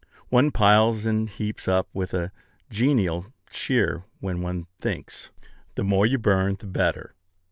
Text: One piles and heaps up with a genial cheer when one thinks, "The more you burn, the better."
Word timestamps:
One 0.29 0.49
piles 0.49 1.05
and 1.05 1.29
heaps 1.29 1.67
up 1.67 1.87
with 1.93 2.11
a 2.15 2.31
genial 2.71 3.27
cheer 3.51 4.03
when 4.19 4.41
one 4.41 4.65
thinks, 4.79 5.29
"The 5.75 5.83
more 5.83 6.07
you 6.07 6.17
burn, 6.17 6.55
the 6.57 6.65
better." 6.65 7.13